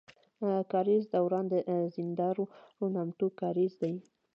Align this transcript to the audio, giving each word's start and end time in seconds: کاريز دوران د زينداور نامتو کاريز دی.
کاريز 0.71 1.03
دوران 1.13 1.45
د 1.49 1.53
زينداور 1.93 2.37
نامتو 2.95 3.27
کاريز 3.41 3.73
دی. 3.81 3.91